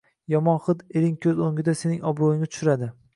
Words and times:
Yomon 0.33 0.55
hid 0.67 0.79
ering 1.01 1.13
ko‘z 1.25 1.43
o‘ngida 1.49 1.75
sening 1.83 2.01
obro‘yingni 2.13 2.51
tushiradi. 2.57 2.89